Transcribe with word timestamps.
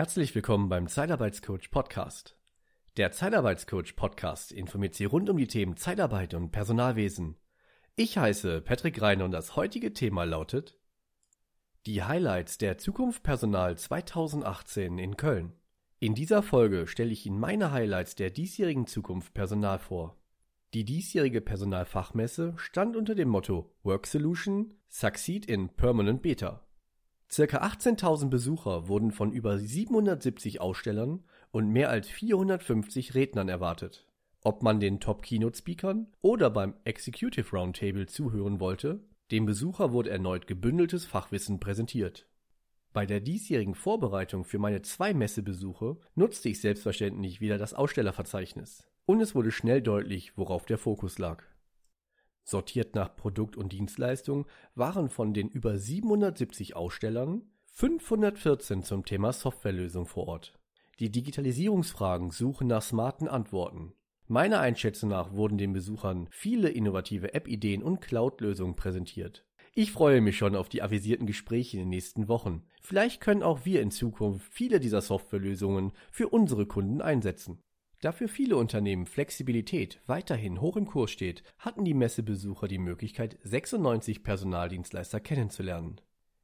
Herzlich 0.00 0.34
willkommen 0.34 0.70
beim 0.70 0.88
Zeitarbeitscoach 0.88 1.70
Podcast. 1.70 2.34
Der 2.96 3.12
Zeitarbeitscoach 3.12 3.96
Podcast 3.96 4.50
informiert 4.50 4.94
Sie 4.94 5.04
rund 5.04 5.28
um 5.28 5.36
die 5.36 5.46
Themen 5.46 5.76
Zeitarbeit 5.76 6.32
und 6.32 6.52
Personalwesen. 6.52 7.36
Ich 7.96 8.16
heiße 8.16 8.62
Patrick 8.62 9.02
Reiner 9.02 9.26
und 9.26 9.32
das 9.32 9.56
heutige 9.56 9.92
Thema 9.92 10.24
lautet 10.24 10.78
Die 11.84 12.02
Highlights 12.02 12.56
der 12.56 12.78
Zukunft 12.78 13.22
Personal 13.22 13.76
2018 13.76 14.98
in 14.98 15.18
Köln. 15.18 15.52
In 15.98 16.14
dieser 16.14 16.42
Folge 16.42 16.86
stelle 16.86 17.10
ich 17.12 17.26
Ihnen 17.26 17.38
meine 17.38 17.70
Highlights 17.70 18.14
der 18.14 18.30
diesjährigen 18.30 18.86
Zukunft 18.86 19.34
Personal 19.34 19.78
vor. 19.78 20.18
Die 20.72 20.86
diesjährige 20.86 21.42
Personalfachmesse 21.42 22.54
stand 22.56 22.96
unter 22.96 23.14
dem 23.14 23.28
Motto 23.28 23.70
Work 23.82 24.06
Solution 24.06 24.72
Succeed 24.88 25.44
in 25.44 25.68
Permanent 25.68 26.22
Beta. 26.22 26.66
Circa 27.32 27.58
18.000 27.58 28.28
Besucher 28.28 28.88
wurden 28.88 29.12
von 29.12 29.30
über 29.32 29.56
770 29.56 30.60
Ausstellern 30.60 31.22
und 31.52 31.68
mehr 31.68 31.88
als 31.88 32.08
450 32.08 33.14
Rednern 33.14 33.48
erwartet. 33.48 34.04
Ob 34.42 34.64
man 34.64 34.80
den 34.80 34.98
Top-Keynote-Speakern 34.98 36.08
oder 36.22 36.50
beim 36.50 36.74
Executive 36.82 37.56
Roundtable 37.56 38.06
zuhören 38.06 38.58
wollte, 38.58 39.04
dem 39.30 39.46
Besucher 39.46 39.92
wurde 39.92 40.10
erneut 40.10 40.48
gebündeltes 40.48 41.06
Fachwissen 41.06 41.60
präsentiert. 41.60 42.26
Bei 42.92 43.06
der 43.06 43.20
diesjährigen 43.20 43.76
Vorbereitung 43.76 44.42
für 44.42 44.58
meine 44.58 44.82
zwei 44.82 45.14
Messebesuche 45.14 45.98
nutzte 46.16 46.48
ich 46.48 46.60
selbstverständlich 46.60 47.40
wieder 47.40 47.58
das 47.58 47.74
Ausstellerverzeichnis. 47.74 48.82
Und 49.06 49.20
es 49.20 49.36
wurde 49.36 49.52
schnell 49.52 49.82
deutlich, 49.82 50.36
worauf 50.36 50.66
der 50.66 50.78
Fokus 50.78 51.18
lag. 51.18 51.44
Sortiert 52.44 52.94
nach 52.94 53.14
Produkt 53.14 53.56
und 53.56 53.72
Dienstleistung 53.72 54.46
waren 54.74 55.08
von 55.08 55.34
den 55.34 55.48
über 55.48 55.78
770 55.78 56.76
Ausstellern 56.76 57.42
514 57.72 58.82
zum 58.82 59.04
Thema 59.04 59.32
Softwarelösung 59.32 60.06
vor 60.06 60.26
Ort. 60.28 60.58
Die 60.98 61.10
Digitalisierungsfragen 61.10 62.30
suchen 62.30 62.66
nach 62.66 62.82
smarten 62.82 63.28
Antworten. 63.28 63.94
Meiner 64.26 64.60
Einschätzung 64.60 65.10
nach 65.10 65.32
wurden 65.32 65.58
den 65.58 65.72
Besuchern 65.72 66.28
viele 66.30 66.68
innovative 66.68 67.34
App-Ideen 67.34 67.82
und 67.82 68.00
Cloud-Lösungen 68.00 68.76
präsentiert. 68.76 69.46
Ich 69.72 69.92
freue 69.92 70.20
mich 70.20 70.36
schon 70.36 70.56
auf 70.56 70.68
die 70.68 70.82
avisierten 70.82 71.26
Gespräche 71.26 71.76
in 71.76 71.84
den 71.84 71.88
nächsten 71.90 72.28
Wochen. 72.28 72.64
Vielleicht 72.82 73.20
können 73.20 73.42
auch 73.42 73.64
wir 73.64 73.80
in 73.80 73.90
Zukunft 73.90 74.46
viele 74.52 74.78
dieser 74.78 75.00
Softwarelösungen 75.00 75.92
für 76.10 76.28
unsere 76.28 76.66
Kunden 76.66 77.00
einsetzen. 77.00 77.62
Da 78.00 78.12
für 78.12 78.28
viele 78.28 78.56
Unternehmen 78.56 79.04
Flexibilität 79.04 80.00
weiterhin 80.06 80.62
hoch 80.62 80.76
im 80.76 80.86
Kurs 80.86 81.10
steht, 81.10 81.42
hatten 81.58 81.84
die 81.84 81.92
Messebesucher 81.92 82.66
die 82.66 82.78
Möglichkeit, 82.78 83.38
96 83.42 84.22
Personaldienstleister 84.22 85.20
kennenzulernen. 85.20 86.00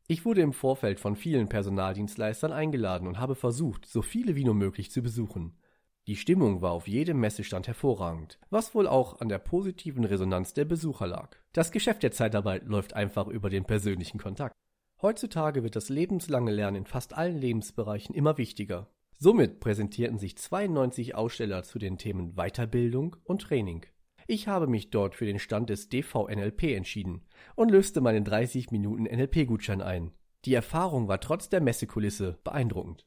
Ich 0.07 0.27
wurde 0.27 0.43
im 0.43 0.53
Vorfeld 0.53 1.01
von 1.01 1.17
vielen 1.17 1.49
Personaldienstleistern 1.49 2.53
eingeladen 2.53 3.09
und 3.09 3.19
habe 3.19 3.35
versucht, 3.35 3.87
so 3.87 4.03
viele 4.03 4.37
wie 4.37 4.45
nur 4.45 4.55
möglich 4.55 4.91
zu 4.91 5.03
besuchen. 5.03 5.57
Die 6.07 6.17
Stimmung 6.17 6.61
war 6.61 6.73
auf 6.73 6.87
jedem 6.87 7.21
Messestand 7.21 7.67
hervorragend, 7.67 8.39
was 8.51 8.75
wohl 8.75 8.87
auch 8.87 9.21
an 9.21 9.31
der 9.31 9.39
positiven 9.39 10.05
Resonanz 10.05 10.53
der 10.53 10.67
Besucher 10.67 11.07
lag. 11.07 11.37
Das 11.53 11.73
Geschäft 11.73 12.03
der 12.03 12.13
Zeitarbeit 12.13 12.67
läuft 12.67 12.93
einfach 12.93 13.27
über 13.29 13.49
den 13.49 13.65
persönlichen 13.65 14.19
Kontakt. 14.19 14.55
Heutzutage 15.01 15.63
wird 15.63 15.75
das 15.75 15.89
lebenslange 15.89 16.53
Lernen 16.53 16.77
in 16.77 16.87
fast 16.87 17.15
allen 17.15 17.39
Lebensbereichen 17.39 18.15
immer 18.15 18.39
wichtiger. 18.39 18.89
Somit 19.19 19.61
präsentierten 19.61 20.19
sich 20.19 20.37
92 20.37 21.15
Aussteller 21.15 21.63
zu 21.63 21.79
den 21.79 21.97
Themen 21.97 22.35
Weiterbildung 22.35 23.17
und 23.25 23.43
Training. 23.43 23.87
Ich 24.27 24.47
habe 24.47 24.67
mich 24.67 24.91
dort 24.91 25.15
für 25.15 25.25
den 25.25 25.39
Stand 25.39 25.71
des 25.71 25.89
DVNLP 25.89 26.65
entschieden 26.75 27.23
und 27.55 27.71
löste 27.71 28.03
meinen 28.03 28.25
30 28.25 28.71
Minuten 28.73 29.05
NLP-Gutschein 29.05 29.81
ein. 29.81 30.13
Die 30.45 30.53
Erfahrung 30.53 31.09
war 31.09 31.21
trotz 31.21 31.49
der 31.49 31.63
Messekulisse 31.63 32.39
beeindruckend. 32.45 33.07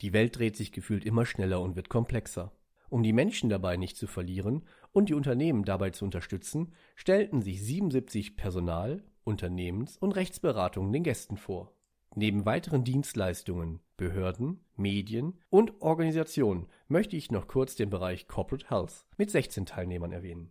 Die 0.00 0.14
Welt 0.14 0.38
dreht 0.38 0.56
sich 0.56 0.72
gefühlt 0.72 1.04
immer 1.04 1.26
schneller 1.26 1.60
und 1.60 1.76
wird 1.76 1.90
komplexer. 1.90 2.52
Um 2.88 3.02
die 3.02 3.12
Menschen 3.12 3.50
dabei 3.50 3.76
nicht 3.76 3.98
zu 3.98 4.06
verlieren 4.06 4.66
und 4.92 5.10
die 5.10 5.14
Unternehmen 5.14 5.64
dabei 5.64 5.90
zu 5.90 6.06
unterstützen, 6.06 6.72
stellten 6.96 7.42
sich 7.42 7.62
77 7.62 8.36
Personal-, 8.36 9.04
Unternehmens- 9.24 9.98
und 9.98 10.12
Rechtsberatungen 10.12 10.92
den 10.92 11.04
Gästen 11.04 11.36
vor. 11.36 11.76
Neben 12.16 12.44
weiteren 12.44 12.82
Dienstleistungen, 12.82 13.80
Behörden, 13.96 14.64
Medien 14.76 15.38
und 15.48 15.80
Organisationen 15.80 16.66
möchte 16.88 17.16
ich 17.16 17.30
noch 17.30 17.46
kurz 17.46 17.76
den 17.76 17.88
Bereich 17.88 18.26
Corporate 18.26 18.68
Health 18.68 19.04
mit 19.16 19.30
16 19.30 19.66
Teilnehmern 19.66 20.12
erwähnen. 20.12 20.50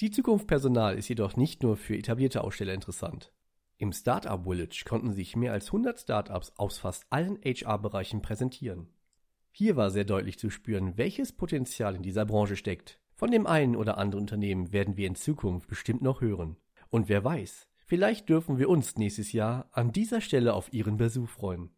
Die 0.00 0.10
Zukunft 0.10 0.46
Personal 0.46 0.96
ist 0.96 1.08
jedoch 1.08 1.36
nicht 1.36 1.62
nur 1.62 1.76
für 1.76 1.96
etablierte 1.96 2.44
Aussteller 2.44 2.72
interessant. 2.72 3.32
Im 3.78 3.92
Startup 3.92 4.42
Village 4.44 4.84
konnten 4.88 5.12
sich 5.12 5.36
mehr 5.36 5.52
als 5.52 5.66
100 5.66 5.98
Startups 6.00 6.52
aus 6.56 6.78
fast 6.78 7.04
allen 7.10 7.38
HR-Bereichen 7.44 8.22
präsentieren. 8.22 8.88
Hier 9.52 9.76
war 9.76 9.90
sehr 9.90 10.04
deutlich 10.04 10.38
zu 10.38 10.48
spüren, 10.48 10.96
welches 10.96 11.32
Potenzial 11.32 11.94
in 11.94 12.02
dieser 12.02 12.24
Branche 12.24 12.56
steckt. 12.56 13.00
Von 13.14 13.30
dem 13.30 13.46
einen 13.46 13.76
oder 13.76 13.98
anderen 13.98 14.22
Unternehmen 14.22 14.72
werden 14.72 14.96
wir 14.96 15.06
in 15.06 15.14
Zukunft 15.14 15.68
bestimmt 15.68 16.02
noch 16.02 16.22
hören. 16.22 16.56
Und 16.88 17.08
wer 17.08 17.24
weiß, 17.24 17.68
Vielleicht 17.88 18.28
dürfen 18.28 18.58
wir 18.58 18.68
uns 18.68 18.96
nächstes 18.96 19.32
Jahr 19.32 19.68
an 19.70 19.92
dieser 19.92 20.20
Stelle 20.20 20.54
auf 20.54 20.72
Ihren 20.72 20.96
Besuch 20.96 21.28
freuen. 21.28 21.70